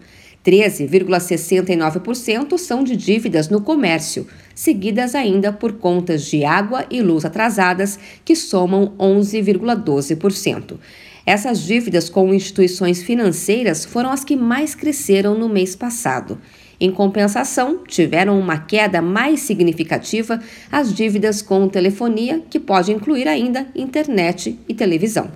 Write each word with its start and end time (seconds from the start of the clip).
13,69% 0.47 2.57
são 2.57 2.85
de 2.85 2.95
dívidas 2.95 3.49
no 3.49 3.61
comércio, 3.61 4.29
seguidas 4.55 5.17
ainda 5.17 5.53
por 5.53 5.73
contas 5.73 6.25
de 6.27 6.45
água 6.45 6.87
e 6.89 7.03
luz 7.03 7.25
atrasadas, 7.25 7.99
que 8.25 8.37
somam 8.37 8.95
11,12%. 8.97 10.79
Essas 11.27 11.63
dívidas 11.63 12.09
com 12.09 12.33
instituições 12.33 13.03
financeiras 13.03 13.85
foram 13.85 14.13
as 14.13 14.25
que 14.25 14.37
mais 14.37 14.77
cresceram 14.77 15.37
no 15.37 15.49
mês 15.49 15.75
passado. 15.75 16.39
Em 16.79 16.93
compensação, 16.93 17.81
tiveram 17.85 18.39
uma 18.39 18.59
queda 18.59 19.03
mais 19.03 19.41
significativa 19.41 20.41
as 20.71 20.95
dívidas 20.95 21.43
com 21.43 21.69
telefonia, 21.69 22.41
que 22.49 22.61
pode 22.61 22.93
incluir 22.93 23.27
ainda 23.27 23.67
internet 23.75 24.57
e 24.69 24.75
televisão. 24.75 25.29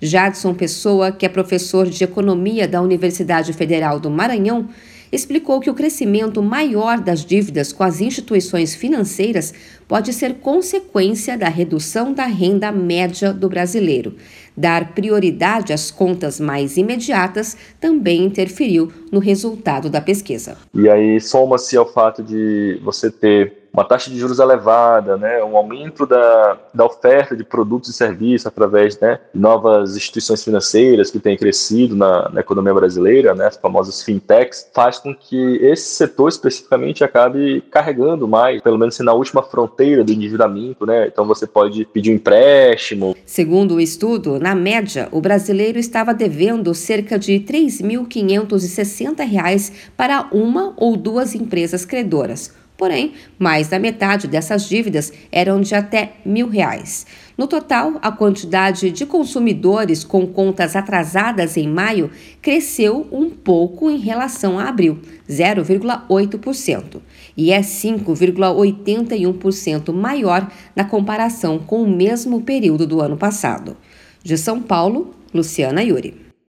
Jadson 0.00 0.54
Pessoa, 0.54 1.10
que 1.10 1.26
é 1.26 1.28
professor 1.28 1.86
de 1.86 2.04
economia 2.04 2.68
da 2.68 2.80
Universidade 2.80 3.52
Federal 3.52 3.98
do 3.98 4.08
Maranhão, 4.08 4.68
explicou 5.10 5.60
que 5.60 5.70
o 5.70 5.74
crescimento 5.74 6.42
maior 6.42 7.00
das 7.00 7.24
dívidas 7.24 7.72
com 7.72 7.82
as 7.82 8.00
instituições 8.00 8.74
financeiras 8.74 9.52
pode 9.86 10.12
ser 10.12 10.34
consequência 10.34 11.36
da 11.36 11.48
redução 11.48 12.12
da 12.12 12.26
renda 12.26 12.70
média 12.70 13.32
do 13.32 13.48
brasileiro. 13.48 14.14
Dar 14.56 14.92
prioridade 14.92 15.72
às 15.72 15.90
contas 15.90 16.38
mais 16.38 16.76
imediatas 16.76 17.56
também 17.80 18.24
interferiu 18.24 18.92
no 19.10 19.18
resultado 19.18 19.88
da 19.88 20.00
pesquisa. 20.00 20.58
E 20.74 20.88
aí 20.88 21.20
soma-se 21.20 21.76
ao 21.76 21.90
fato 21.90 22.22
de 22.22 22.78
você 22.82 23.10
ter 23.10 23.57
uma 23.72 23.84
taxa 23.84 24.10
de 24.10 24.18
juros 24.18 24.38
elevada, 24.38 25.16
né, 25.16 25.42
um 25.44 25.56
aumento 25.56 26.06
da, 26.06 26.58
da 26.74 26.84
oferta 26.84 27.36
de 27.36 27.44
produtos 27.44 27.90
e 27.90 27.92
serviços 27.92 28.46
através 28.46 28.98
né, 28.98 29.20
de 29.32 29.40
novas 29.40 29.96
instituições 29.96 30.42
financeiras 30.42 31.10
que 31.10 31.18
têm 31.18 31.36
crescido 31.36 31.94
na, 31.94 32.30
na, 32.30 32.40
economia 32.40 32.72
brasileira, 32.74 33.34
né, 33.34 33.46
as 33.46 33.56
famosas 33.56 34.02
fintechs, 34.02 34.68
faz 34.74 34.98
com 34.98 35.14
que 35.14 35.58
esse 35.62 35.90
setor 35.90 36.28
especificamente 36.28 37.04
acabe 37.04 37.60
carregando 37.70 38.26
mais, 38.26 38.60
pelo 38.62 38.78
menos 38.78 38.98
na 38.98 39.12
última 39.12 39.42
fronteira 39.42 40.02
do 40.02 40.12
endividamento, 40.12 40.86
né, 40.86 41.06
então 41.06 41.26
você 41.26 41.46
pode 41.46 41.84
pedir 41.86 42.10
um 42.10 42.14
empréstimo. 42.14 43.16
Segundo 43.24 43.76
o 43.76 43.80
estudo, 43.80 44.40
na 44.40 44.54
média, 44.54 45.08
o 45.12 45.20
brasileiro 45.20 45.78
estava 45.78 46.14
devendo 46.14 46.74
cerca 46.74 47.18
de 47.18 47.36
R$ 47.36 47.44
3.560 47.44 49.72
para 49.96 50.28
uma 50.32 50.72
ou 50.76 50.96
duas 50.96 51.34
empresas 51.34 51.84
credoras 51.84 52.56
Porém, 52.78 53.12
mais 53.36 53.66
da 53.66 53.76
metade 53.76 54.28
dessas 54.28 54.68
dívidas 54.68 55.12
eram 55.32 55.60
de 55.60 55.74
até 55.74 56.12
mil 56.24 56.48
reais. 56.48 57.04
No 57.36 57.48
total, 57.48 57.94
a 58.00 58.12
quantidade 58.12 58.92
de 58.92 59.04
consumidores 59.04 60.04
com 60.04 60.24
contas 60.28 60.76
atrasadas 60.76 61.56
em 61.56 61.68
maio 61.68 62.08
cresceu 62.40 63.08
um 63.10 63.30
pouco 63.30 63.90
em 63.90 63.98
relação 63.98 64.60
a 64.60 64.68
abril, 64.68 65.00
0,8%, 65.28 67.00
e 67.36 67.50
é 67.50 67.60
5,81% 67.60 69.92
maior 69.92 70.48
na 70.76 70.84
comparação 70.84 71.58
com 71.58 71.82
o 71.82 71.90
mesmo 71.90 72.42
período 72.42 72.86
do 72.86 73.00
ano 73.00 73.16
passado. 73.16 73.76
De 74.22 74.38
São 74.38 74.62
Paulo, 74.62 75.16
Luciana 75.34 75.82
Yuri. 75.82 76.27